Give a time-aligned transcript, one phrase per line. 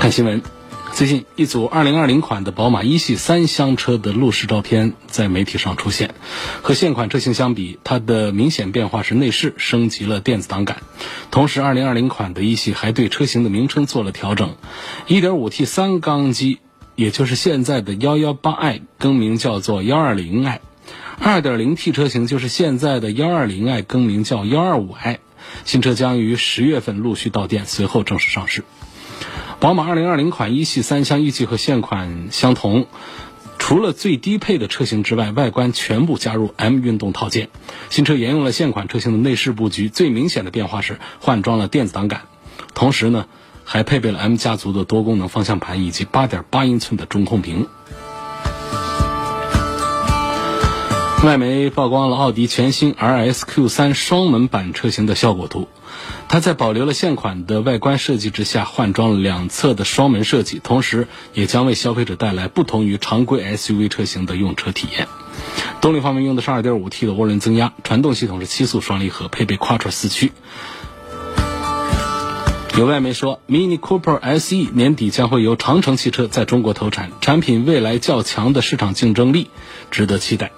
[0.00, 0.42] 看新闻，
[0.92, 6.14] 最近一组2020款的宝马一系三厢车的路试照片在媒体上出现。
[6.62, 10.76] 和现款车型相比，它的明显变化是内饰升级了电子档杆，
[11.32, 14.54] 同时2020款的一系还对车型的名称做了调整
[15.08, 16.60] ，1.5T 三缸机，
[16.94, 25.16] 也就是现在的 118i，更名叫做 120i；2.0T 车型就是现在的 120i，更名叫 125i。
[25.64, 28.62] 新车将于十月份陆续到店，随后正式上市。
[29.60, 32.86] 宝马2020款一系三厢预计和现款相同，
[33.58, 37.48] 除了最低配的车型之外，外观全部加入 M 运动套件。
[37.90, 42.22] 新车沿用了现款车型的内饰布局，最明显的变化是换装了电子档杆，
[42.72, 43.26] 同时呢，
[43.64, 47.66] 还配备了 M 家族的多功能方向盘以及8.8英寸的中控屏。
[51.28, 55.68] 外媒曝光了奥迪全新 RS Q3 双门版车型的效果图，
[56.26, 65.06] 它在保留了现款的外观设计之下，换装了两侧的双门设计，同时也将为消费者带来不同于常规 SUV 车型的用车体验。
[65.82, 70.32] 动力方面用的是 2.5T 的涡轮增压，传动系统是七速双离合，配备 Quattro 四驱。
[72.78, 79.50] 有外媒说，Mini Cooper SE 年底将会由长城汽车在中国投产，产品未来较强的市场竞争力
[79.90, 80.52] 值得期待。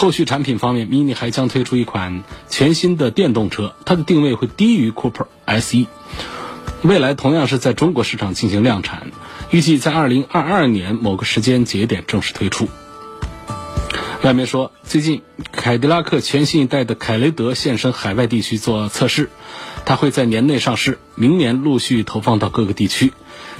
[0.00, 5.26] 后续产品方面，Mini 还将推出一款全新的电动车，它的定位会低于 Cooper
[5.60, 5.84] SE，
[6.80, 9.08] 未来同样是在中国市场进行量产，
[9.50, 12.66] 预计在二零二二年某个时间节点正式推出。
[14.22, 19.30] 外媒说，最近凯迪拉克全新一代的凯雷德现身海外地区做测试，
[19.86, 23.14] 它会在年内上市，明年陆续投放到各个地区。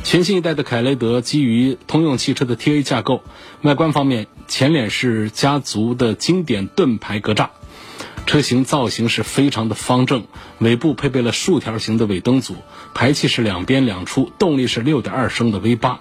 [0.05, 3.23] 全新一代的凯雷德基于通用汽车的 TA 架构，
[3.63, 7.49] 外观方面前脸是家族的经典盾牌格栅，
[8.27, 10.27] 车型造型是非常的方正，
[10.59, 12.55] 尾部配备了竖条形的尾灯组，
[12.93, 15.97] 排气是两边两出，动力是6.2升的 V8，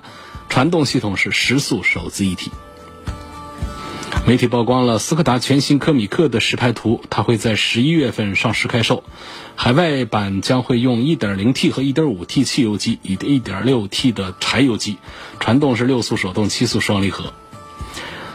[0.49, 2.51] 传动系统是十速手自一体。
[4.29, 9.03] 媒体曝光了斯柯达全新科米克的实拍图，它会在十一月份上市开售。
[9.55, 14.97] 海外版将会用 1.0T 和 1.5T 汽油机以及 1.6T 的柴油机，
[15.39, 17.33] 传动是六速手动七速双离合。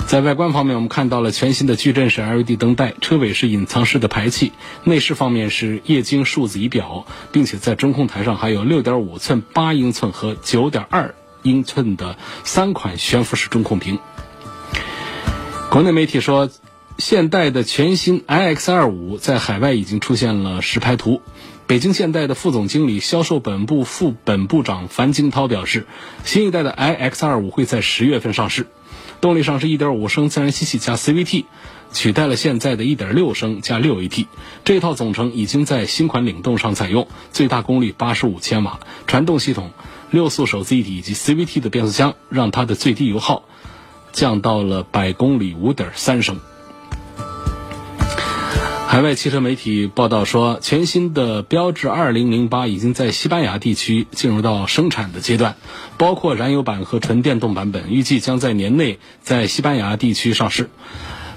[0.08, 4.50] 在外观方面，我们看到了全新的矩阵式 LED 灯带，车尾是隐藏式的排气。
[4.82, 11.12] 内饰方面是液晶数字仪表，并且在中控台上还有6.5寸、8英寸和9.2
[11.44, 14.00] 英寸的三款悬浮式中控屏。
[15.74, 16.50] 国内媒体说，
[16.98, 21.20] 现代的全新 iX25 在海外已经出现了实拍图。
[21.66, 25.88] 北京现代的副总经理、销售本部副本部长樊金涛表示，
[26.24, 28.68] 新一代的 iX25 会在十月份上市。
[29.20, 31.46] 动力上是1.5升自然吸气加 CVT，
[31.92, 34.26] 取代了现在的1.6升加 6AT。
[34.64, 39.72] 这套总成已经在新款领动上采用，最大功率85千瓦，传动系统
[40.12, 43.42] 六速手自一体以及 CVT 的变速箱，让它的最低油耗。
[44.14, 46.40] 降到了百公里五点三升。
[48.86, 55.56] 海外汽车媒体报道说，全新的标致二零零八已经在西班牙地区进入到生产的阶段，
[55.98, 60.70] 包括燃油版和纯电动版本，预计将在年内在西班牙地区上市。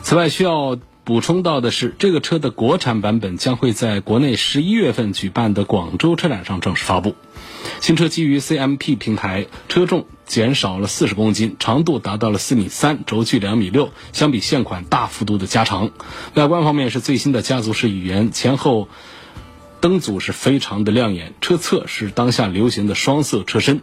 [0.03, 7.15] 此外，需要补充到的是，这个车的国产版本将会在国内十一月份举办的广州车展上正式发布。
[7.79, 15.91] 新车基于 CMP 平台，车重减少了四十公斤，长度达到了四米三，轴距两米六，相比现款大幅度的加长。
[16.33, 18.89] 外观方面是最新的家族式语言，前后
[19.79, 23.79] 灯组是非常的亮眼，车侧是当下流行的双色车身，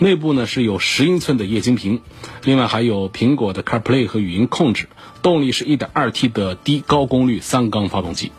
[0.00, 2.02] 内部呢是有十英寸的液晶屏，
[2.44, 4.88] 另外还有苹果的 CarPlay 和语音控制，
[5.22, 8.30] 动力是一点二 T 的低高功率三缸发动机。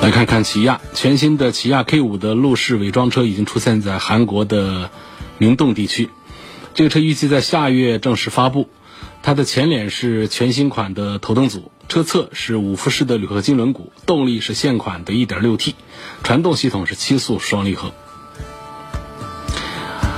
[0.00, 4.92] 来看看起亚全新的起亚 K 五的路试伪装车已经出现在韩国的
[5.38, 6.10] 明洞地区，
[6.74, 8.68] 这个车预计在下月正式发布。
[9.24, 15.74] 它的前脸是全新款的头灯组，车侧是五辐式的铝合金轮毂，动力是现款的 1.6T，
[16.22, 17.92] 传动系统是七速双离合。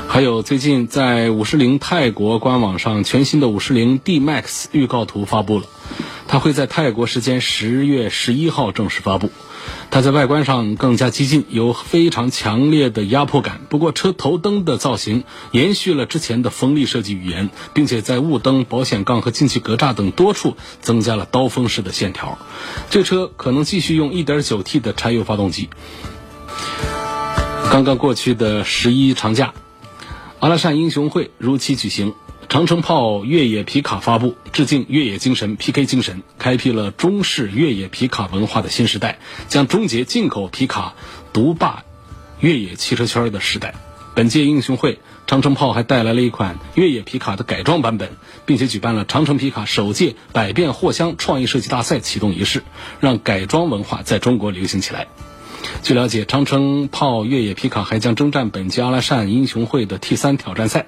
[0.09, 5.67] 还有最近在五十铃泰国官网上，全新的五十铃 D Max 预告图发布了。
[6.27, 9.31] 它会在泰国时间十月十一号正式发布。
[9.91, 13.61] 它在外观上更加激进，有非常强烈的压迫感。
[13.69, 22.39] 不过，车头灯的造型延续了之前的锋利设计语言，并且在雾灯、保险杠和进气格栅等多处增加了刀锋式的线条。
[22.91, 25.69] 这车可能继续用 1.9T 的柴油发动机。
[27.71, 29.53] 刚刚过去的十一长假，
[30.41, 32.15] 阿拉善英雄会如期举行。
[32.49, 39.19] 长城炮越野皮卡发布，致敬越野精神、PK 精神，开辟了中式越野皮卡文化的新时代，
[39.49, 40.95] 将终结进口皮卡
[41.33, 41.83] 独霸
[42.39, 43.75] 越野汽车圈的时代。
[44.15, 48.11] 本届英雄会，长城炮还带来了一款越野皮卡的改装版本，
[48.47, 52.63] 并且举办了长城皮卡首届百变货箱创意设计大赛启动仪式，
[53.01, 55.09] 让改装文化在中国流行起来。
[55.83, 60.87] 据了解，长城炮越野皮卡还将征战本届阿拉善英雄会的 T 三挑战赛。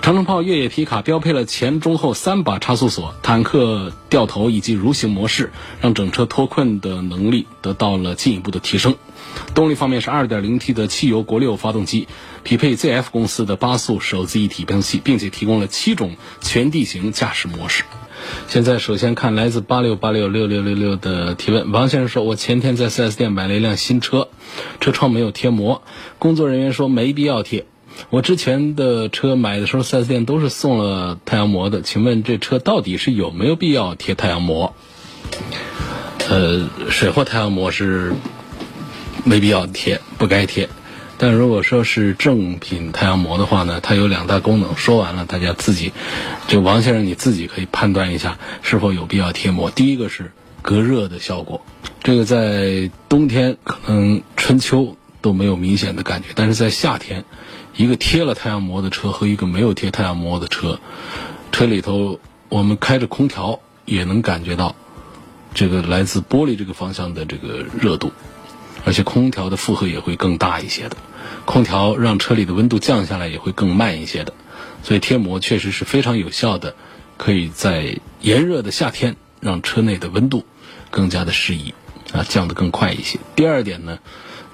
[0.00, 8.96] 长城炮越野皮卡标配了前中后三把差速锁、坦克掉头以及蠕行模式，让整车脱困的能力得到了进一步的提升。
[9.54, 12.08] 动力方面是 2.0T 的汽油国六发动机，
[12.42, 17.84] 匹配 ZF 公司的八速手自一体变速器，并且提供了七种全地形驾驶模式。
[18.48, 24.28] 现在首先看来自八六八六六六六六的提问，王先生说：“我前天在 4S 店买了一辆新车，
[24.80, 25.82] 车窗没有贴膜，
[26.18, 27.66] 工作人员说没必要贴。”
[28.08, 31.82] 我之前的车买的时候，4S 店都是送了太阳膜的。
[31.82, 34.74] 请问这车到底是有没有必要贴太阳膜？
[36.28, 38.14] 呃，水货太阳膜是
[39.24, 40.68] 没必要贴，不该贴。
[41.22, 44.76] 但如果说是正品太阳膜的话呢，它有两大功能。
[44.76, 45.92] 说完了，大家自己，
[46.48, 49.70] 就王先生你自己可以判断一下是否有必要贴膜。
[49.70, 50.32] 第一个是
[50.62, 51.64] 隔热的效果，
[52.02, 57.24] 这个在冬天可能春秋都没有明显的感觉，但是在夏天。
[57.76, 60.80] 一个贴了太阳膜的车和一个没有贴太阳膜的车，
[61.52, 62.18] 车里头
[62.48, 64.74] 我们开着空调也能感觉到
[65.54, 68.10] 这个来自玻璃这个方向的这个热度，
[68.84, 70.96] 而且空调的负荷也会更大一些的。
[71.44, 74.32] 空调让车里的温度降下来也会更慢一些的，
[74.82, 76.74] 所以贴膜确实是非常有效的，
[77.16, 80.44] 可以在炎热的夏天让车内的温度
[80.90, 81.74] 更加的适宜
[82.12, 83.18] 啊，降得更快一些。
[83.34, 83.98] 第二点呢，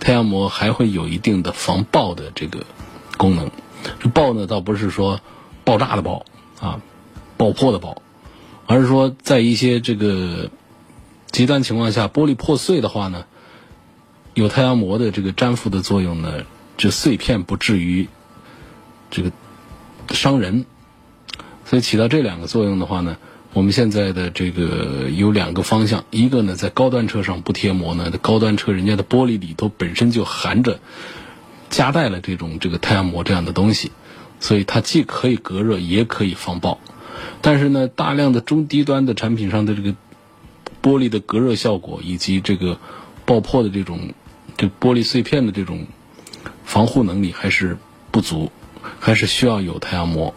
[0.00, 2.64] 太阳膜还会有一定的防爆的这个。
[3.16, 3.50] 功能，
[3.98, 5.20] 这爆呢倒不是说
[5.64, 6.24] 爆炸的爆
[6.60, 6.80] 啊，
[7.36, 8.00] 爆破的爆，
[8.64, 10.50] 而是说在一些这个
[11.32, 13.24] 极端情况下，玻璃破碎的话呢，
[14.38, 16.44] 有太阳膜的这个粘附的作用呢，
[16.76, 18.08] 这碎片不至于
[19.10, 19.32] 这个
[20.10, 20.64] 伤人，
[21.64, 23.16] 所以起到这两个作用的话呢，
[23.52, 30.78] 我们现在的这个有两个方向，一个呢在高端车上不贴膜呢，高端车人家的玻璃里头本身就含着。
[31.70, 33.92] 夹带了这种这个太阳膜这样的东西，
[34.40, 36.80] 所以它既可以隔热，也可以防爆。
[37.42, 39.90] 但是呢，大量的中低端的产品上的这个
[40.80, 42.78] 玻璃的隔热效果以及这个
[43.26, 44.14] 爆破的这种
[44.58, 45.86] 这玻璃碎片的这种
[46.66, 47.78] 防护能力还是
[48.10, 48.52] 不足，
[49.00, 50.34] 还是需要有太阳膜。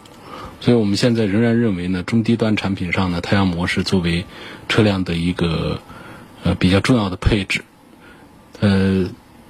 [0.61, 4.23] 所以我们现在仍然认为呢，中低端产品上呢，太阳膜是作为
[4.69, 5.81] 车辆的一个
[6.43, 7.65] 呃比较重要的配置。
[8.61, 9.09] 呃，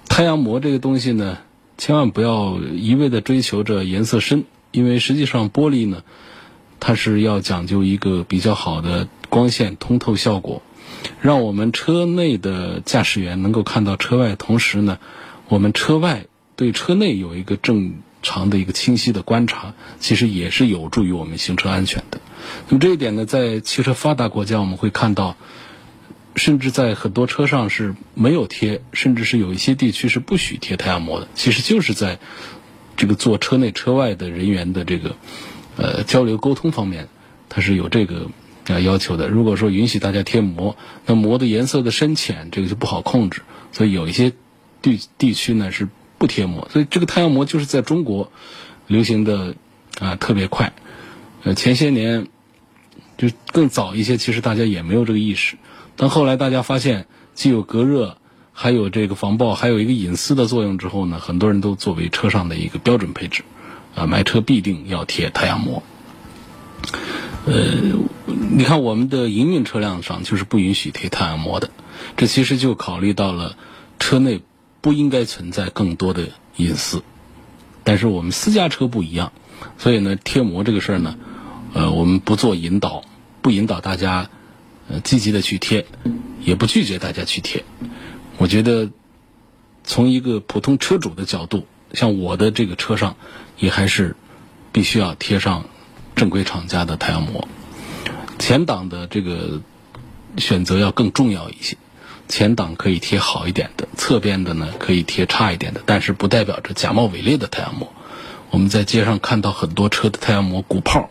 [0.10, 1.38] 太阳膜这个东西呢。
[1.78, 6.04] 千万不要一味的追求着颜色深，因为实际上玻璃呢，
[6.80, 10.62] 它是要讲究一个比较好的光线通透效果，
[11.20, 15.00] 让我们车内的驾驶员能够看到车外，同时呢，
[15.48, 22.22] 我们车外对车内有一个正常的一个清晰的观察，其实也是有助于我们行车安全的。
[22.68, 25.36] 那么这一点呢，在汽车发达国家，我们会看到。
[26.34, 31.28] 甚至在很多车上是没有贴，甚至是有一些地区是不许贴太阳膜的。
[31.36, 32.20] 其实就是在
[32.96, 35.18] 这个做车内车外的人员的这个
[35.76, 37.10] 呃交流沟通方面，
[37.50, 38.30] 它是有这个
[38.68, 39.28] 啊要求的。
[39.28, 40.76] 如果说允许大家贴膜，
[41.06, 43.42] 那膜的颜色的深浅这个就不好控制，
[43.72, 44.34] 所以有一些
[44.82, 45.88] 地地区呢是
[46.18, 46.68] 不贴膜。
[46.72, 48.32] 所以这个太阳膜就是在中国
[48.88, 49.56] 流行的
[50.00, 50.74] 啊特别快。
[51.44, 52.28] 呃，前些年
[53.18, 55.58] 就更早一些，其实大家也没有这个意识。
[55.96, 58.18] 但后来大家发现，既有隔热，
[58.54, 63.44] 还有这个防爆，还有一个隐私的作用之后呢，很多人都作为车上的一个标准配置，
[63.96, 65.82] 啊，买车必定要贴太阳膜。
[67.46, 67.54] 呃，
[68.26, 71.72] 你看我们的营运车辆上就是不允许贴太阳膜的，
[72.18, 73.58] 这其实就考虑到了
[74.00, 74.42] 车内
[74.82, 77.04] 不应该存在更多的隐私。
[77.84, 79.34] 但是我们私家车不一样，
[79.78, 81.18] 所以呢，贴膜这个事儿呢，
[81.74, 83.04] 呃，我们不做引导，
[83.42, 84.30] 不引导大家
[84.88, 85.00] 呃。
[85.00, 85.88] 积极的去贴，
[86.44, 87.64] 也不拒绝大家去贴。
[88.38, 88.92] 我觉得，
[89.84, 93.16] 从一个普通车主的角度，像我的这个车上，
[93.58, 94.16] 也还是
[94.72, 95.66] 必须要贴上
[96.16, 97.48] 正规厂家的太阳膜。
[98.40, 99.62] 前挡的这个
[100.38, 101.78] 选择要更重要一些。
[102.28, 107.92] 前挡可以贴好一点的，侧边的呢可以贴差一点的，但是不代表着假冒伪劣的太阳膜。
[108.50, 111.10] 我们在街上看到很多车的太阳膜鼓泡，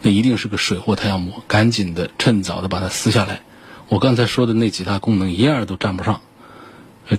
[0.00, 3.42] 那一定是个水货太阳膜，赶紧的趁早的把它撕下来。
[3.88, 6.22] 我刚才说的那几大功能一样都占不上，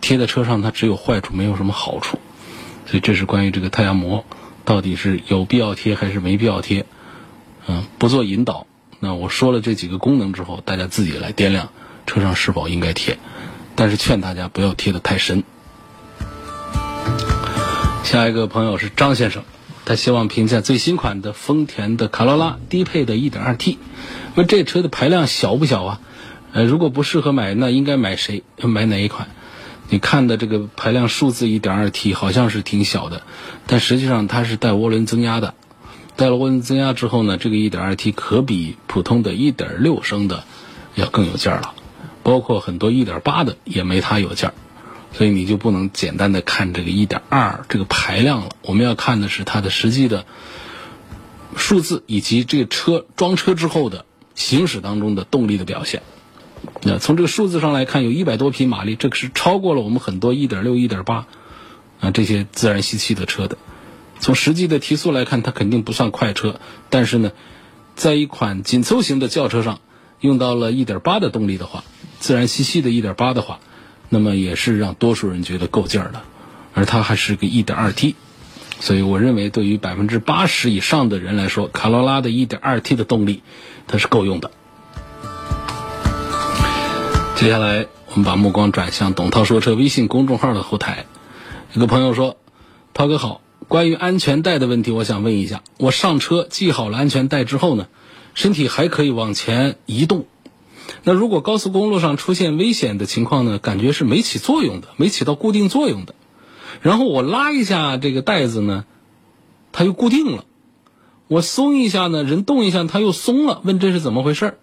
[0.01, 2.17] 贴在车上它只有坏处，没有什么好处。
[2.87, 4.25] 所以这是关于这个太阳膜
[4.65, 6.87] 到底是有必要贴还是没必要贴，
[7.67, 8.67] 嗯，不做引导。
[8.99, 11.69] 那我说了这几个功能之后，大家自己来掂量
[12.05, 13.17] 车上是否应该贴，
[13.75, 15.43] 但是劝大家不要贴得太深。
[18.03, 19.43] 下一个朋友是张先生，
[19.85, 23.77] 他希望评价最新款的丰田的卡罗拉低配的 1.2T，
[24.35, 25.99] 问这车的排量小不小啊？
[26.51, 28.43] 呃，如果不适合买，那应该买谁？
[28.61, 29.29] 买哪一款？
[29.89, 33.23] 你看的这个排量数字 1.2T 好像是挺小的，
[33.67, 35.55] 但实际上它是带涡轮增压的。
[36.15, 40.43] 带了涡轮增压之后呢，这个 1.2T 可比普通的1.6升的
[40.95, 41.73] 要更有劲儿了，
[42.21, 44.53] 包括很多1.8的也没它有劲儿。
[45.11, 50.25] 所以你就不能简单的看这个1.2这个排量了，我们要看的是它的实际的
[51.55, 56.01] 数字以及这个车装车之后的行驶当中的动力的表现。
[56.81, 61.23] 那从这个数字上来看，有一百多匹马力，这个是超过了我们很多1.6、1.8
[61.99, 63.57] 啊这些自然吸气的车的。
[64.23, 67.33] 从实际的提速来看，它肯定不算快车，但是呢，
[67.93, 69.81] 在一款紧凑型的轿车上
[70.21, 71.83] 用到了1.8的动力的话，
[72.21, 73.59] 自然吸气的1.8的话，
[74.07, 76.21] 那么也是让多数人觉得够劲儿的。
[76.73, 78.15] 而它还是个 1.2T，
[78.79, 83.43] 所以我认为对于百分之八十以上的人来说，卡罗拉的 1.2T 的动力
[83.87, 84.51] 它是够用的。
[87.35, 91.07] 接下来，我们把目光转向董涛说车微信公众号的后台。
[91.73, 92.37] 有个朋友说
[92.95, 93.41] ：“涛哥好，
[93.73, 95.63] 关于安全带的问题，我想问一下。
[95.79, 97.87] 我上车系好了安全带之后呢，
[98.35, 100.27] 身体还可以往前移动。
[101.01, 106.13] 那如果高速公路上出现危险的情况呢，感觉是没起作用的，没起到固定作用的。
[106.83, 108.85] 然后我拉一下这个带子呢，
[109.71, 110.45] 它又固定了；
[111.27, 113.59] 我松一下呢，人动一下，它又松了。
[113.63, 114.57] 问这是怎么回事儿？”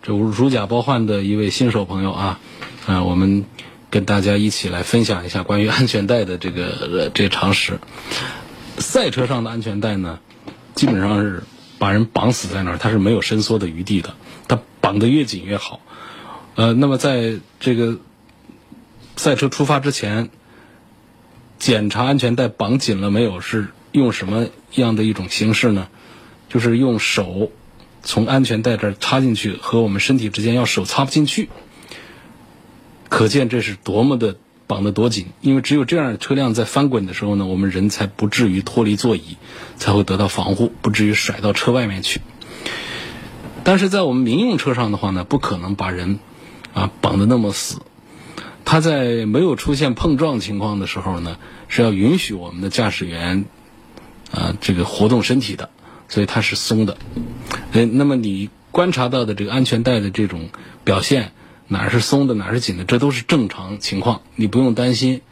[0.00, 2.40] 这如假包换的一位新手朋友啊，
[2.86, 3.44] 啊，我们
[3.90, 7.78] 跟大家一起来分享一下关于安全带的这个 这常识。
[8.78, 10.18] 赛车上的安全带呢，
[10.74, 11.42] 基本上是
[11.78, 14.14] 把人绑死在那儿，它是没有伸缩的余地的，
[14.48, 15.80] 它绑得越紧越好。
[16.54, 17.98] 呃，那么在这个
[19.16, 20.30] 赛车出发之前，
[21.58, 25.88] 检查安全带绑紧了没有，是用什么样的一种形式呢？
[26.48, 27.50] 就是用手。
[28.02, 31.48] 从安全带这儿插进去和我们身体之间要手插不进去，
[33.08, 34.36] 可见这是多么的
[34.66, 35.26] 绑得多紧。
[35.40, 39.36] 因为只有这样，车辆在翻滚的时候呢，我们人才不至于脱离座椅，
[39.76, 42.20] 才会得到防护，不至于甩到车外面去。
[43.64, 46.18] 但是在我们民用车上的话呢，不可能把人
[46.74, 47.82] 啊绑得那么死。
[48.64, 51.36] 它在没有出现碰撞情况的时候呢，
[51.68, 53.44] 是要允许我们的驾驶员
[54.32, 55.70] 啊这个活动身体的。
[56.08, 56.98] 所以它是松的，
[57.72, 60.50] 呃，那么你观察到的这个安全带的这种
[60.84, 61.32] 表现，
[61.68, 65.22] 哪是松的，哪是紧的，这都是正常情况，你不用担心。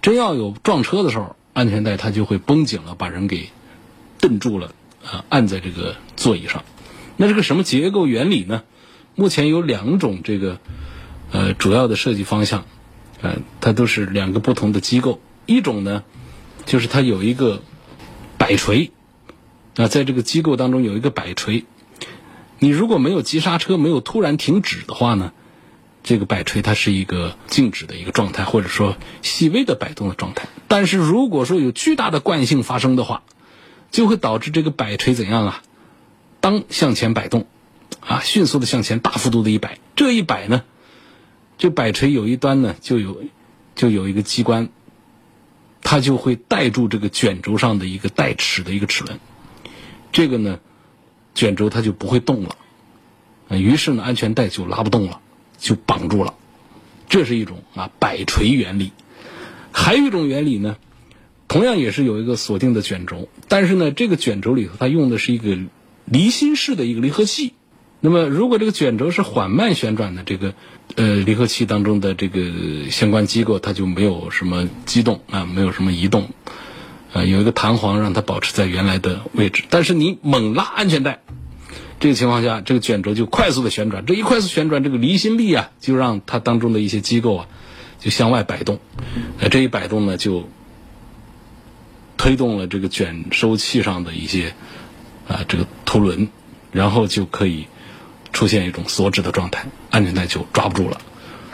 [0.00, 3.50] 真要有撞车的时候，安全带它就会绷紧了，把人给
[4.18, 4.72] 蹬住了，
[5.04, 6.64] 啊，按在这个座椅上。
[7.16, 8.62] 那这个什么结构原理呢？
[9.14, 10.58] 目前有两种这个
[11.30, 12.64] 呃主要的设计方向，
[13.20, 15.20] 呃，它都是两个不同的机构。
[15.46, 16.02] 一种呢，
[16.66, 17.62] 就是它有一个
[18.38, 18.90] 摆锤。
[19.74, 21.64] 啊在这个机构当中有一个摆锤，
[22.58, 25.32] 你如果没有急刹车，没有突然停止的话呢，
[26.02, 30.48] 这个摆锤它是一个静止的一个状态，或者说细微的摆动的状态。
[30.68, 33.22] 但是如果说有巨大的惯性发生的话，
[33.90, 35.62] 就会导致这个摆锤怎样啊？
[36.40, 37.46] 当向前摆动，
[38.00, 39.78] 啊，迅速的向前，大幅度的一摆。
[39.94, 40.64] 这一摆呢，
[41.58, 43.22] 这摆锤有一端呢就有
[43.76, 44.70] 就有一个机关，
[45.82, 49.20] 它就会带住这个卷轴上的一个带齿的一个齿轮。
[50.10, 50.58] 这个呢，
[51.34, 52.56] 卷轴它就不会动了，
[53.48, 55.20] 啊，于是呢，安全带就拉不动了，
[55.62, 56.34] 就绑住了。
[57.08, 58.92] 这是一种啊摆锤原理。
[59.70, 60.76] 还有一种原理呢，
[61.48, 65.56] 同样也是有一个锁定的卷轴，但是呢，这个卷轴里头它用的是一个
[66.04, 67.54] 离心式的一个离合器。
[68.00, 70.54] 那么，如果这个卷轴是缓慢旋转的，这个
[70.96, 76.28] 呃离合器当中的这个相关机构它就没有什么机动啊，没有什么移动。
[77.12, 81.22] 啊，有一个弹簧让它保持在原来的位置，但是你猛拉安全带，
[82.02, 87.46] 这个情况下，这个卷轴就快速的旋转，这一快速旋转，这个离心力啊，就让它当中的一些机构啊，
[88.00, 88.80] 就向外摆动，
[89.38, 90.48] 呃，这一摆动呢，就
[92.16, 94.52] 推动了这个卷收器上的一些
[95.28, 96.28] 啊这个凸轮，
[96.72, 97.68] 然后就可以
[98.32, 101.00] 出现一种锁止的状态，安全带就抓不住了。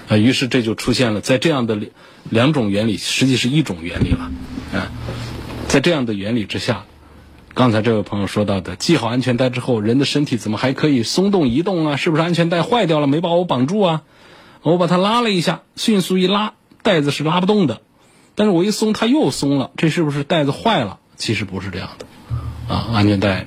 [0.09, 1.79] 啊，于是这就出现了，在这样的
[2.31, 4.31] 两种原理，实际是一种原理了。
[4.73, 4.89] 啊，
[5.69, 6.87] 在这样的原理之下，
[7.59, 11.97] 刚才这位朋友说到的，系好安全带之后，人的身体怎么还可以松动移动啊？
[11.97, 14.03] 是不是安全带坏掉了，没把我绑住啊？
[14.63, 16.53] 我把它拉了一下，迅速一拉，
[16.85, 17.81] 带子是拉不动的。
[18.37, 21.01] 但是我一松，它又松了，这是不是带子坏了？
[21.17, 22.07] 其实不是这样的。
[22.73, 23.47] 啊，安全带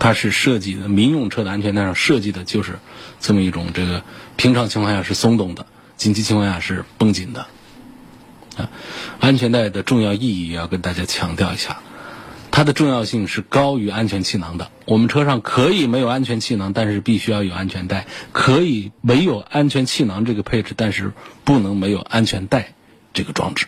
[0.00, 2.80] 它是设计的，民用车的安全带上设计的就是
[3.20, 4.02] 这么一种这个，
[4.34, 7.46] 平常情况下是松动的，紧急情况下是绷紧的。
[8.56, 8.68] 啊，
[9.20, 11.78] 安全带的重要意义要跟大家强调一下，
[12.56, 14.70] 它的重要性是高于安全气囊的。
[14.86, 21.12] 我们车上可以没有安全气囊，但是必须要有安全带；可以没有安全气囊这个配置，但是
[21.44, 22.72] 不能没有安全带
[23.12, 23.66] 这个装置。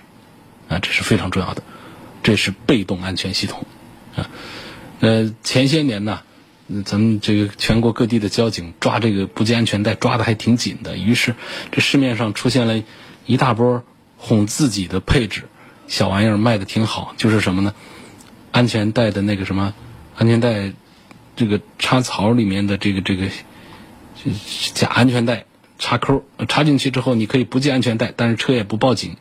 [0.71, 1.63] 啊，这是非常重要的，
[2.23, 3.67] 这是被动安全系统。
[4.17, 4.31] 啊，
[5.01, 6.21] 呃，前些年呢，
[6.87, 11.35] 咱们这个全国各地的交警抓这个不系安全带抓的还挺紧的，于是
[11.73, 12.83] 这市面上出现了
[13.27, 13.85] 一大波。
[14.17, 15.43] 哄自己的配置，
[15.89, 17.75] 小玩意儿卖的挺好，就是什么呢？
[18.51, 19.75] 安全带的那个什么，
[20.17, 20.73] 安全带
[21.37, 23.29] 这个插槽里面的这个这个
[24.75, 25.45] 假安全带
[25.79, 29.17] 插扣，插进去之后你可以不系安全带，但是车也不报警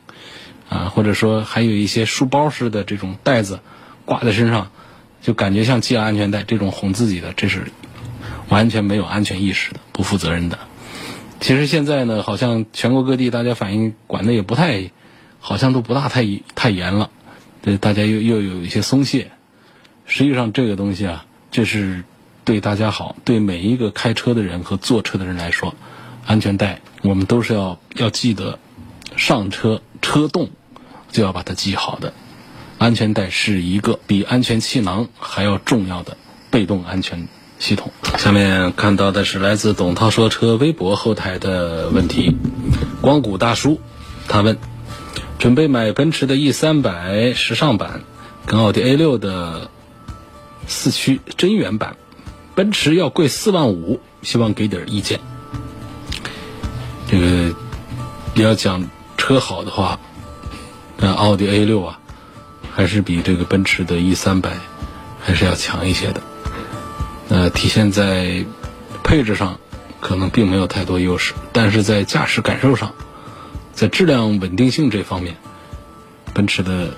[0.68, 0.90] 啊。
[0.94, 3.60] 或者说还有一些书包式的这种带子
[4.04, 4.70] 挂在身上，
[5.22, 7.70] 就感觉像系了安全带，这种哄自己的，这是
[8.48, 10.58] 完全没有安全意识的，不负责任的。
[11.40, 14.90] 其实现在呢，好像全国各地大家反映管的也不太，
[15.38, 16.24] 好像都不大太
[16.56, 17.10] 太严了，
[17.62, 19.30] 对大家又又有一些松懈。
[20.06, 22.04] 实际上这个东西啊，这是
[22.44, 25.74] 对大家好，对每一个开车的人和坐车的人来说，
[26.26, 28.58] 安全带我们都是要要记得，
[29.16, 30.50] 上车车动
[31.10, 32.12] 就要把它系好的。
[32.78, 36.16] 安全带是一个比安全气囊还要重要的
[36.50, 37.28] 被动安全。
[37.60, 37.90] 系统。
[38.16, 42.36] 下面看到的是来自董涛说车微博后台的问题，
[43.00, 43.80] 光谷大叔，
[44.28, 44.56] 他问：
[45.38, 48.02] 准备买奔驰的 E 三百时尚版，
[48.44, 49.70] 跟奥迪 A 六的
[50.66, 51.96] 四驱真源版，
[52.54, 55.20] 奔驰要贵四万五，希望给点意见。
[57.08, 57.54] 这个
[58.34, 58.84] 你要讲
[59.16, 60.00] 车好的话，
[60.96, 62.00] 那奥迪 A 六啊，
[62.72, 64.50] 还是比这个奔驰的 E 三百
[65.20, 66.20] 还是要强一些的。
[67.28, 68.44] 呃，体现在
[69.04, 69.58] 配置上，
[70.00, 72.92] 可能并没有太多优势，但是在驾驶感受上，
[73.78, 75.36] 在质量稳定性这方面，
[76.34, 76.94] 奔驰的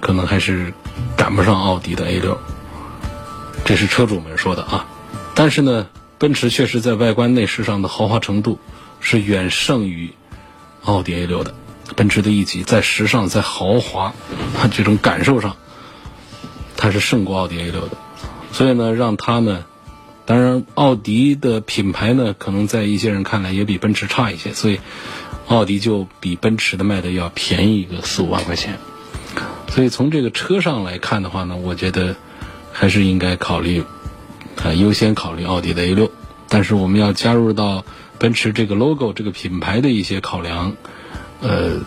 [0.00, 0.74] 可能还是
[1.16, 2.36] 赶不上奥迪的 A 六，
[3.64, 4.84] 这是车主们说的啊。
[5.36, 5.86] 但是呢，
[6.18, 8.58] 奔驰确实在外观内饰上的豪华程度
[8.98, 10.12] 是远胜于
[10.82, 11.54] 奥迪 A 六的。
[11.94, 14.12] 奔驰的 E 级在时尚、在豪华，
[14.72, 15.54] 这种感受上，
[16.76, 17.96] 它是胜过奥迪 A 六的。
[18.50, 19.66] 所以呢，让它呢，
[20.28, 24.78] 当然，奥迪的品牌呢，可能在一些人看来也比奔驰差一些，所以
[25.46, 28.78] 奥迪就比奔驰的卖的要便宜一个四五万块钱。
[29.68, 32.14] 所以从这个车上来看的话呢，我觉得
[32.74, 33.82] 还是应该考虑
[34.62, 36.12] 啊，优先考虑奥迪的 A 六。
[36.50, 37.86] 但是我们要加入到
[38.18, 40.76] 奔驰这个 logo 这个品牌的一些考量，
[41.40, 41.80] 呃，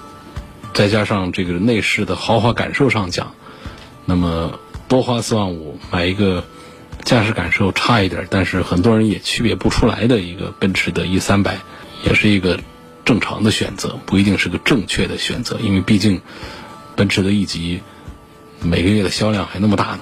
[0.74, 3.36] 再加上这个内饰的豪华感受上讲，
[4.06, 4.60] 那么。
[4.88, 6.44] 多花四万五买一个
[7.04, 11.58] 驾驶感受差一点，但是很多人也区别不出来的一个奔驰的 E 三百，
[12.06, 12.60] 也是一个
[13.04, 16.22] 正常的选择，不一定是个正确的选择，因为毕竟
[16.96, 17.82] 奔驰的 E 级
[18.62, 20.02] 每个月的销量还那么大呢，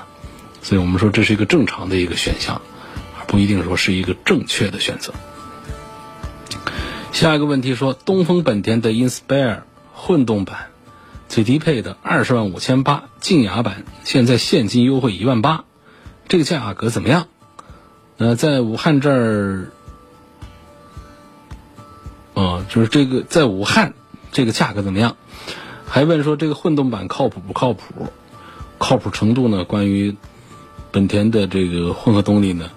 [0.62, 2.62] 所以我们说这是一个正常的一个选项，
[3.20, 5.14] 而不一定说是一个正确的选择。
[7.12, 9.62] 下一个问题说，东风本田的 Inspire
[9.94, 10.68] 混动版。
[11.28, 15.64] 最低配的二十万五千八，劲雅版现在现金优惠一万八，
[16.30, 17.28] 这个价格怎么样？
[18.18, 19.72] 呃，在武汉这儿，
[22.36, 23.96] 哦，就是这个在武汉
[24.32, 25.18] 这个价格怎么样？
[25.88, 28.08] 还问说这个混动版靠谱不靠谱？
[28.78, 29.64] 靠谱程度呢？
[29.66, 30.16] 关于
[30.92, 32.70] 本田的这个混合动力呢，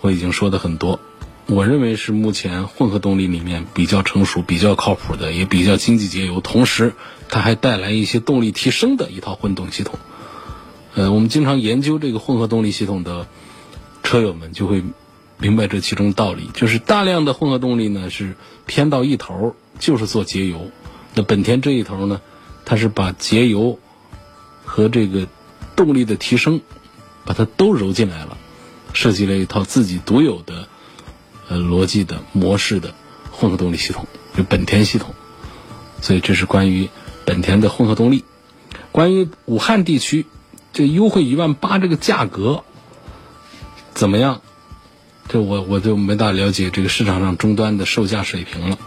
[0.00, 0.98] 我已经说的很多。
[1.46, 6.92] 我认为是目前混合动力里面比较成熟、比较靠谱的，也比较经济节油，同时
[7.28, 9.98] 它还带来一些动力提升的一套混动系统。
[10.94, 13.26] 呃，我们经常研究这个混合动力系统的
[14.02, 14.82] 车友们就会
[15.38, 18.34] 明白这其中道理，就是大量的混合动力呢是
[18.66, 20.70] 偏到一头，就是做节油。
[21.14, 22.20] 那本田这一头呢，
[22.64, 23.78] 它是把节油
[24.64, 25.26] 和这个
[25.76, 26.60] 动力的提升，
[27.24, 28.36] 把它都揉进来了，
[28.92, 30.68] 设计了一套自己独有的。
[31.48, 32.94] 呃，逻辑的模式的
[33.32, 35.16] 混合动力系统，就本田系统，
[36.00, 36.88] 所以这是关于
[37.24, 38.24] 本田的混合动力。
[38.92, 40.26] 关于武汉地区
[40.72, 42.64] 这优惠一万八这个价格
[43.94, 44.40] 怎么样？
[45.28, 48.78] 这我我就没大了解这个市场上终端的售价水平了。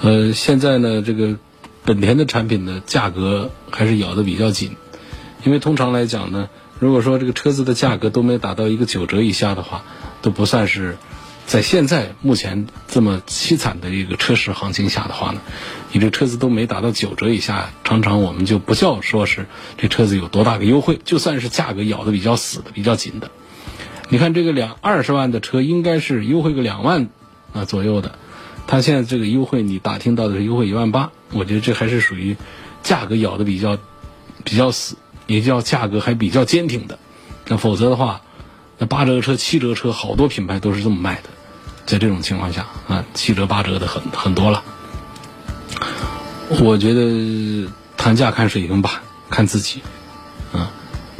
[0.00, 1.36] 呃，现在呢，这个
[1.84, 4.76] 本田的产品的价格还是咬得比较紧，
[5.42, 9.82] 因为通常来讲呢，如果说这个车子的价格都没达到一个九折以下的话，
[10.22, 10.98] 都不算是
[11.46, 15.40] 在现在目前这么凄惨的一个车市行情下的话呢，
[15.92, 23.30] 你这车子都没达到九折以下，常常我们就不叫说是这车子有多大个优惠，就算是价格咬得比较死的、比较紧的。
[24.08, 27.08] 你看这个两二十万的车，应该是优惠个两万
[27.52, 28.18] 啊左右的，
[28.66, 32.36] 它现在这个优惠你打听到的是优惠一万八，我觉得这还是属于
[32.82, 33.78] 价格咬的比较
[34.44, 36.98] 比较死，也叫价格还比较坚挺的。
[37.46, 38.22] 那否则的话，
[38.78, 41.30] 那八折车、七折车，好多品牌都是这么卖的。
[41.86, 44.62] 在这种情况下啊，七折八折的很很多了。
[46.60, 49.82] 我觉得谈价看水平吧，看自己，
[50.52, 50.70] 啊，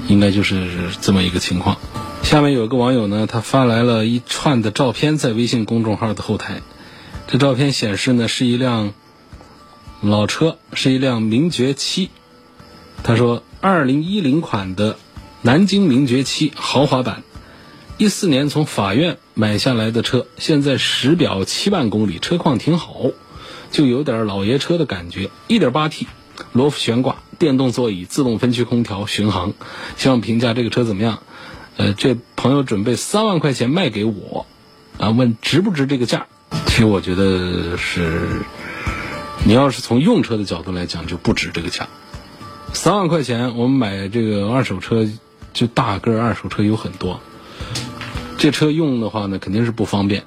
[0.06, 1.76] 应该就是这么一个情况。
[2.22, 6.62] 下面有个网友呢，他发来了一串的照片在微信公众号的后台。
[7.26, 8.92] 这照片显示呢是一辆
[10.00, 12.10] 老车，是一辆名爵七。
[13.02, 14.96] 他说，二零一零款的
[15.42, 17.22] 南京名爵七豪华版，
[17.96, 23.12] 一四年从法院买下来的车，现在实表七万公里，车况挺好，
[23.70, 25.30] 就有点老爷车的感觉。
[25.46, 26.08] 一点八 T，
[26.52, 29.52] 罗孚悬挂，电动座椅，自动分区空调，巡航。
[29.96, 31.22] 希望评价这个车怎么样？
[31.76, 34.46] 呃，这朋友准备三万块钱卖给我，
[34.98, 36.26] 啊，问值不值这个价？
[36.66, 38.40] 其实我觉得是，
[39.46, 41.88] 你要是从用车的角度来讲，就不值这个价。
[42.72, 45.08] 三万块钱，我们买这个二手车，
[45.52, 47.20] 就大个二手车有很多。
[48.38, 50.24] 这车用的话呢，肯定是不方便，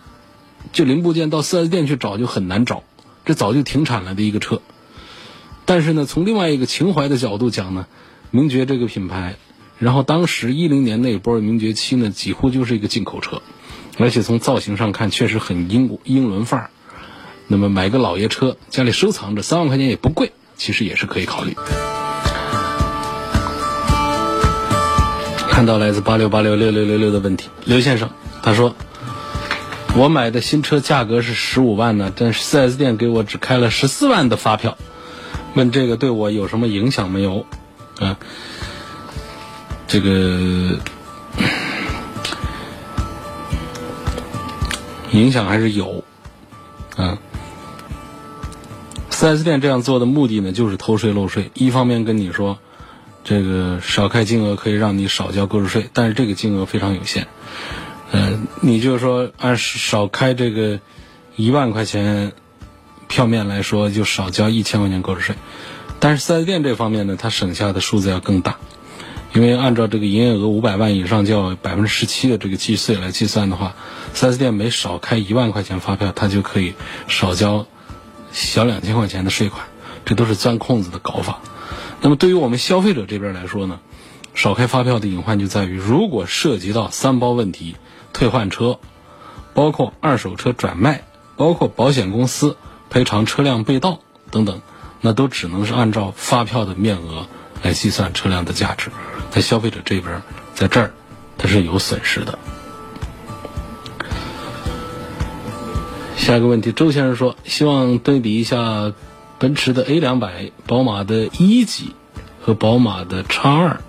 [0.72, 2.84] 就零部件到 4S 店去找就很难找，
[3.26, 4.62] 这早就停产了的一个车。
[5.66, 7.88] 但是呢，从另外一个情怀的角度讲呢，
[8.32, 9.36] 名爵这个品牌。
[9.80, 13.44] 然后当时一零年那波名爵七呢，几乎就是一个进口车，
[14.00, 16.70] 而且从造型上看确实很英英伦范儿。
[17.48, 21.56] 那么买个老爷车家里收藏着，三万块钱也不贵，其实也是可以考虑。
[25.58, 28.12] 看到来自八六八六六六六六的问题，刘先生
[28.44, 28.76] 他说
[29.98, 34.78] ：“我买的新车价格是十五万呢，但是四 S 店给我只开了十四万的发票，
[35.56, 37.48] 问这个对我有什么影响没有？”
[38.00, 38.20] 啊。
[39.88, 40.78] 这个
[45.10, 46.04] 影响还是有，
[46.98, 47.18] 啊，
[49.10, 51.50] 四 S 店这样做的目的呢，就是偷税漏税。
[51.56, 52.60] 一方面跟你说，
[53.30, 57.28] 这个少开金额可以让你少交购置税，但是这个金额非常有限。
[58.14, 60.80] 嗯，你就是说按少开这个
[61.36, 62.32] 一万块钱
[63.10, 65.36] 票面来说，就少交一千块钱购置税。
[66.00, 68.60] 但是四 S 店这方面呢，它省下的数字要更大。
[69.34, 73.76] 因为按照这个营业额五百万以上就要百分之十七的这个计税来计算的话
[74.16, 76.76] ，4S 店每少开一万块钱发票，它就可以
[77.10, 77.68] 少交
[78.32, 79.68] 小两千块钱的税款，
[80.06, 81.42] 这都是钻空子的搞法。
[82.02, 83.80] 那么对于我们消费者这边来说呢，
[84.34, 87.76] 少开发票的隐患就在于，如果涉及到三包问题、
[88.14, 88.80] 退换车，
[89.54, 91.04] 包括二手车转卖，
[91.36, 92.56] 包括保险公司
[92.90, 94.62] 赔偿车辆被盗等等，
[95.02, 97.28] 那都只能是按照发票的面额
[97.64, 98.92] 来计算车辆的价值。
[99.32, 100.22] 在消费者这边，
[100.54, 100.94] 在这儿，
[101.38, 102.38] 它是有损失的。
[106.16, 108.94] 下一个问题，周先生说，希望对比一下
[109.40, 111.94] 奔驰的 A 两百、宝马的一级
[112.42, 113.82] 和宝马的叉二。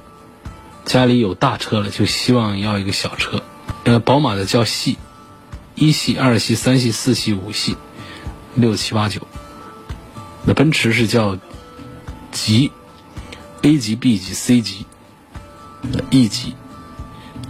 [0.85, 3.43] 家里有大车了，就希望要一个小车。
[3.85, 4.99] 呃，宝马的叫系，
[5.75, 7.77] 一系、二系、三系、四系、五系、
[8.55, 9.23] 六七八九。
[10.45, 11.39] 那奔驰是叫
[12.33, 12.73] 级
[13.63, 14.87] ，A 级、B 级、C 级。
[16.11, 16.55] E 级、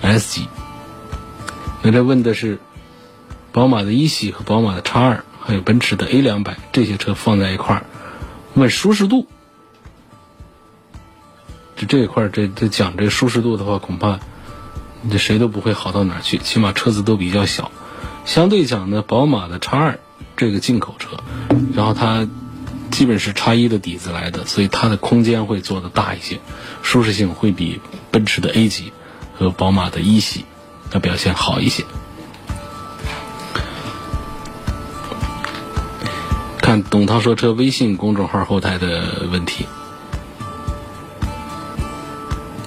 [0.03, 0.49] S 级，
[1.83, 2.59] 那这问的是
[3.53, 7.87] 宝马的一系和宝马的叉二，还有奔驰的 A 两百这些车放在一块儿，
[8.53, 9.27] 问舒适度。
[11.75, 14.21] 就这一块儿，这这讲这舒适度的话，恐怕
[15.11, 16.37] 这谁都不会好到哪儿去。
[16.37, 17.73] 起码车子都比较小，
[18.27, 19.99] 相对讲呢，宝马的叉二
[20.37, 21.17] 这个进口车，
[21.75, 22.29] 然后它。
[22.91, 26.41] 基本是叉一的底子来的，所以它的空间会做的大一些，
[26.83, 27.81] 舒适性会比
[28.11, 28.93] 奔驰的 A 级
[29.37, 30.47] 和宝马的一系
[30.91, 31.85] 要表现好一些。
[36.69, 39.65] 看董涛说车微信公众号后台的问题：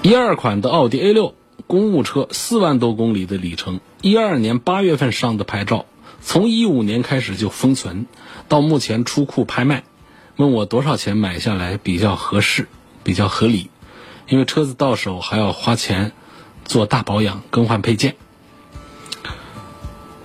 [0.02, 1.36] 一二款的奥迪 A 六
[1.68, 5.86] 公务车，四万多公里的里程，一二年八月份上的牌照，
[6.20, 8.08] 从一五年开始就封存，
[8.48, 9.84] 到目前出库拍卖。
[10.36, 12.68] 问我多少钱买下来比较合适、
[13.04, 13.70] 比较合理？
[14.28, 16.12] 因为车子到手还要花钱
[16.66, 18.16] 做大保养、更换配件。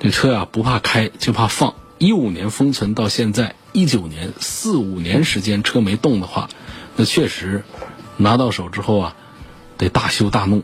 [0.01, 1.75] 这车呀不怕开就怕放。
[1.99, 6.49] 一五年封存到现在，一九年四五年时间车没动的话，
[6.95, 7.65] 那确实
[8.19, 9.17] 拿到手之后啊，
[9.79, 10.63] 得大修大弄，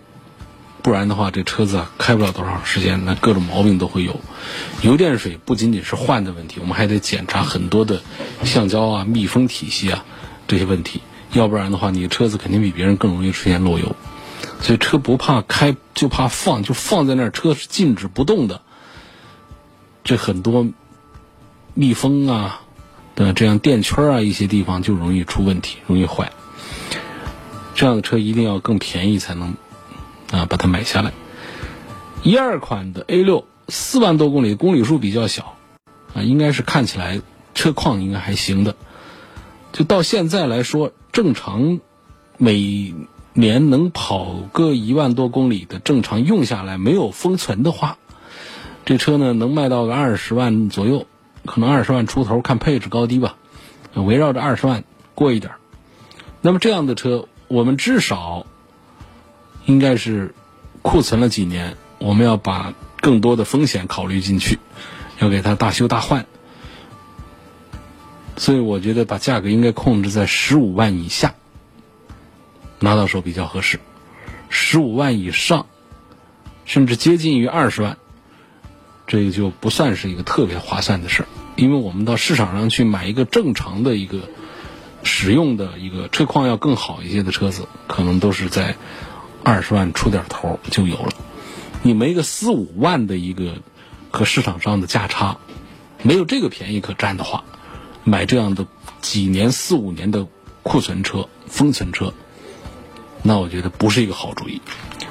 [0.83, 4.21] 不然的话这车子啊开不了多长时间，那各种毛病都会有。
[4.83, 8.03] 油电水不仅仅是换的问题，我们还得检查很多的
[8.45, 10.05] 橡胶啊、密封体系啊
[10.47, 11.01] 这些问题，
[11.33, 13.97] 要不然的话，你车子肯定比别人更容易出现漏油。
[14.61, 18.61] 所以车不怕开就怕放，就放在那儿，车是静止不动的。
[20.05, 20.67] 这很多。
[21.75, 22.61] 密封啊
[23.15, 26.33] 的这样垫圈啊，一些地方就容易出问题，容易坏。
[27.75, 29.55] 这样的车一定要更便宜才能
[30.31, 31.13] 啊把它买下来。
[32.23, 35.57] 一二款的 A 六四万多公里，公里数比较小
[36.15, 37.21] 啊，应该是看起来
[37.55, 38.77] 车况应该还行的。
[39.73, 41.81] 就到现在来说，正常
[42.37, 42.95] 每
[43.33, 47.97] 年能跑个一万多公里的正常用下来，没有封存的话，
[48.85, 51.07] 这车呢能卖到个二十万左右。
[51.45, 53.37] 可能二十万出头，看配置高低吧，
[53.95, 55.53] 围绕着二十万过一点。
[56.41, 58.47] 那么这样的车，我们至少
[59.67, 60.35] 应该是
[60.83, 64.59] 库存了几年，我们要把更多的风险考虑进去，
[65.19, 66.27] 要给它大修大换。
[68.37, 71.35] 所以我觉得把价格应该控制在十五万以下，
[72.81, 73.79] 拿到手比较合适。
[74.49, 75.67] 十五万以上，
[76.65, 77.99] 甚至接近于二十万。
[79.13, 84.21] 这个就不算是一个特别划算的事儿，因为我们到市场上去买一个正常的一个
[85.03, 88.75] 使用的一个车况要更好一些的车子，可能都是在
[89.45, 91.13] 二十万出点头就有了。
[91.83, 93.57] 你没个四五万的一个
[94.11, 95.37] 和市场上的价差，
[96.03, 97.45] 没有这个便宜可占的话，
[98.05, 98.67] 买这样的
[99.03, 100.27] 几年四五年的
[100.63, 102.15] 库存车、封存车，
[103.23, 104.63] 那我觉得不是一个好主意。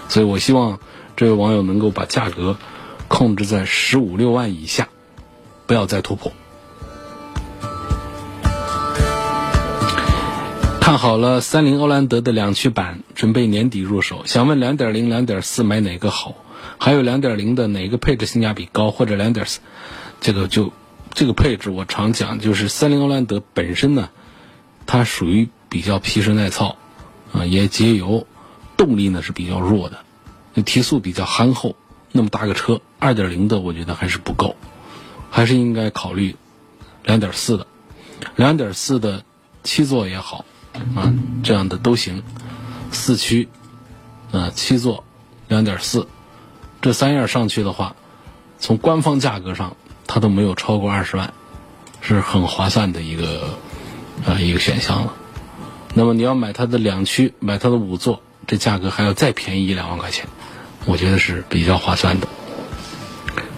[0.10, 0.80] 所以我希望
[1.16, 2.58] 这位网友能够把价格。
[3.12, 4.88] 控制在十五六万以下，
[5.68, 6.32] 不要再突破。
[10.80, 14.24] 看好了三菱欧蓝德的两驱版，准备年底入手。
[14.26, 16.36] 想问两点零、两点四买哪个好？
[16.78, 18.92] 还有两点零的哪个配置性价比高？
[18.92, 19.60] 或者两点四，
[20.22, 20.72] 这个就
[21.14, 24.10] 这个配置我常讲，就是三菱欧蓝德本身呢，
[24.88, 26.78] 它属于比较皮实耐操，
[27.34, 28.26] 啊也节油，
[28.78, 31.76] 动力呢是比较弱的，提速比较憨厚。
[32.12, 34.56] 那么大个车，二点零的我觉得还是不够，
[35.30, 36.36] 还是应该考虑
[37.04, 37.68] 两点四的，
[38.36, 39.24] 两点四的
[39.64, 40.46] 七座也好
[40.96, 42.24] 啊，这样的都行，
[42.92, 43.48] 四驱
[44.32, 45.04] 啊七座
[45.48, 46.08] 两点四，
[46.82, 47.96] 这三样上去的话，
[48.60, 51.34] 从官方价格上它都没有超过二十万，
[52.02, 53.58] 是很划算的一个
[54.26, 55.14] 啊一个选项了。
[55.94, 60.28] 那么你要买它的两驱，买它的五座，这价格还要再便宜一两万块钱。
[60.86, 62.28] 我觉得是比较划算的，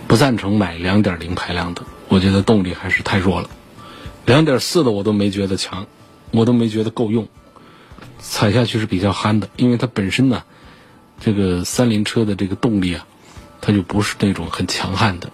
[0.07, 3.49] 不赞成买两点零排量的，我觉得动力还是太弱了。
[4.25, 5.87] 两点四的我都没觉得强，
[6.31, 7.27] 我都没觉得够用，
[8.19, 10.43] 踩下去是比较憨的，因为它本身呢，
[11.19, 13.07] 这个三菱车的这个动力啊，
[13.61, 15.29] 它就不是那种很强悍的。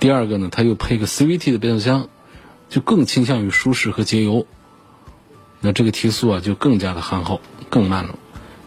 [0.00, 2.08] 第二个呢，它又配个 CVT 的变速箱，
[2.68, 4.46] 就更倾向于舒适和节油，
[5.60, 8.18] 那这个提速啊就更加的憨厚，更慢了。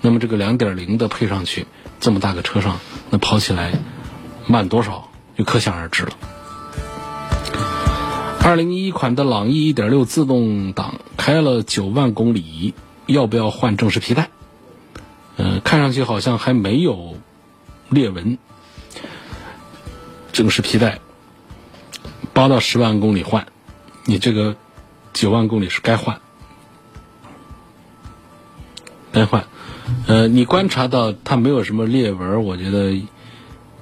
[0.01, 1.67] 那么这个两点零的配上去。
[2.03, 3.71] 这么大个车上，那跑起来
[4.45, 6.11] 慢多少就可想而知了。
[8.41, 12.73] 二零一一款的朗逸一点六自动挡开了九万公里，
[13.05, 14.31] 要不要换正时皮带？
[15.37, 17.15] 嗯，看上去好像还没有
[17.87, 18.37] 裂纹。
[20.33, 20.99] 正时皮带
[22.33, 23.47] 八到十万公里换，
[24.03, 24.57] 你这个
[25.13, 26.19] 九万公里是该换，
[29.13, 29.45] 该换。
[30.07, 33.01] 呃，你观察到它没有什么裂纹，我觉得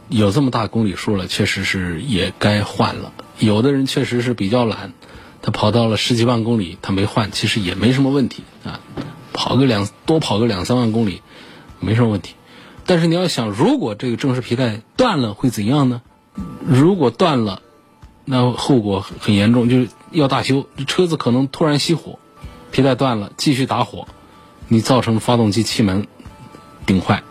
[0.09, 3.13] 有这么大公里数了，确实是也该换了。
[3.39, 4.93] 有的人确实是比较懒，
[5.41, 8.79] 他跑到了十几万公里，他没换，其实也没什么问题啊。
[9.33, 11.21] 跑个两多跑个两三万公里，
[11.79, 12.35] 没什么问题。
[12.85, 16.01] 但是你要想，如果这个正时皮带断了会怎样呢？
[16.65, 17.61] 如果断了，
[18.25, 22.19] 那后果很严重，就是要大修，车子可能突然熄火，
[22.71, 24.07] 皮带断了，继续打火。
[24.73, 26.07] 你造成发动机气门
[26.85, 27.23] 顶坏，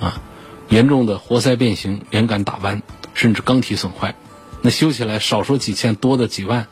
[0.00, 0.20] 啊，
[0.68, 2.82] 严重的活塞变形、连杆打弯，
[3.14, 4.16] 甚至缸体损坏，
[4.62, 6.66] 那修起来少说几千，多的几万。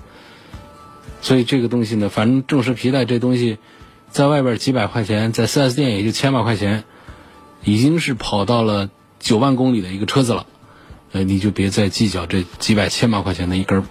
[1.22, 3.58] 所以这个东西呢，反正正时皮带这东西，
[4.10, 6.82] 在外边几百块钱，在 4S 店也就千把块钱，
[7.62, 10.44] 已经是跑到了九万公里的一个车子了，
[11.12, 13.84] 呃，你就别再计较这几百千把块钱的一根，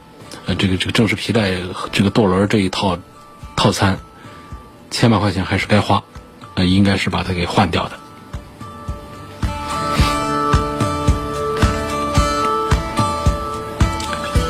[0.48, 1.62] 呃，这个这个正时皮带
[1.94, 3.00] 这个舵轮这一套
[3.56, 4.00] 套餐，
[4.92, 6.04] 千把块钱还是该花。
[6.56, 8.00] 那应该是把它给换掉的。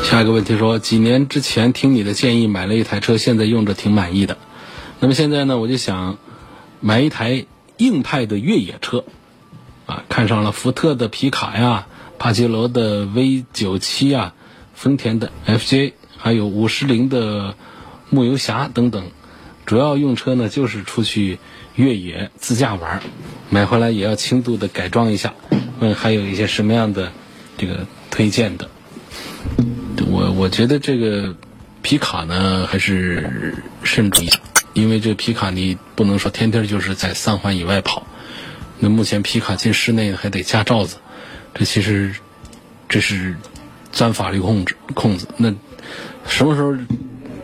[0.02, 4.38] 下一个问题说，几年之前听你的建议买了一台车，现在用着挺满意的。
[5.00, 6.16] 那么现在呢，我就想
[6.80, 7.44] 买一台
[7.76, 9.04] 硬派的越野车，
[9.84, 11.86] 啊，看上了福特的皮卡呀，
[12.18, 14.32] 帕杰罗的 V 九七啊，
[14.74, 17.56] 丰田的 FJ，还有五十铃的
[18.08, 19.10] 牧游侠等等。
[19.66, 21.40] 主要用车呢，就是出去
[21.76, 23.00] 越野自驾玩，
[23.50, 25.34] 买回来也要轻度的改装一下。
[25.78, 27.12] 问还有一些什么样的
[27.58, 28.68] 这个推荐的？
[30.10, 31.34] 我我觉得这个
[31.82, 34.40] 皮卡呢，还是慎重一下，
[34.72, 38.06] 因为这皮卡你不能说天天就是在三环以外跑。
[38.78, 40.96] 那目前皮卡进室内还得加罩子，
[41.54, 42.14] 这其实
[42.88, 43.36] 这是
[43.92, 45.28] 钻法律控制空子。
[45.36, 45.54] 那
[46.26, 46.74] 什么时候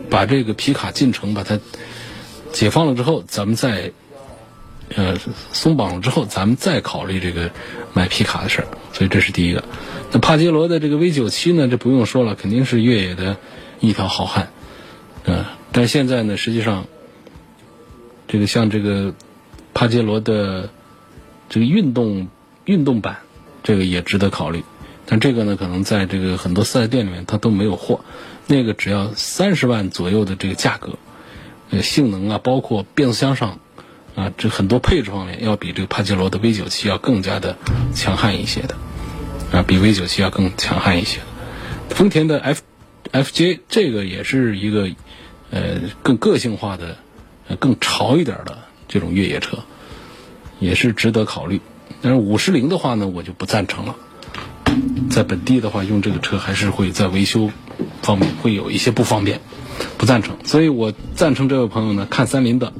[0.09, 1.59] 把这个皮卡进城把它？
[2.51, 3.91] 解放了之后，咱们再，
[4.95, 5.17] 呃，
[5.51, 7.51] 松绑了之后，咱们再考虑这个
[7.93, 8.67] 买皮卡的事儿。
[8.91, 9.63] 所以这是第一个。
[10.11, 13.37] 那帕杰罗的这个 V 九七呢，这不用说了，肯定是越野的
[13.79, 14.49] 一条好汉，
[15.25, 15.45] 嗯。
[15.71, 16.85] 但现在呢，实际上，
[18.27, 19.15] 这个像这个
[19.73, 20.69] 帕杰罗的
[21.49, 22.27] 这个运动
[22.65, 23.17] 运动版，
[23.63, 24.63] 这个也值得考虑。
[25.05, 28.01] 但这个呢，可能在这个很多四 S 店里面它都没有货。
[28.45, 30.99] 那个只要三十万左右的这个价格。
[31.71, 33.57] 呃性能啊，包括变速箱上，
[34.15, 37.57] 啊，这很多配置方面要比这个帕杰罗的 V 九七要更加的
[37.95, 38.75] 强悍一些的，
[39.51, 41.19] 啊，比 V 九七要更强悍一些。
[41.89, 42.61] 丰田的 F
[43.11, 44.89] FJ 这个也是一个
[45.49, 46.97] 呃更个性化的、
[47.59, 49.59] 更潮一点的这种越野车，
[50.59, 51.59] 也是值得考虑。
[52.01, 53.95] 但是五十铃的话呢，我就不赞成了。
[55.09, 57.51] 在本地的话，用这个车还是会在维修
[58.01, 59.41] 方面会有一些不方便。
[59.97, 62.73] 不赞成，所以我赞成这位朋友呢，看三菱的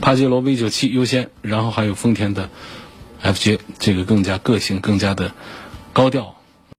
[0.00, 2.48] 帕杰罗 V 九七优先，然后还有丰田的
[3.22, 5.32] FJ，这个更加个性、更加的
[5.92, 6.35] 高调。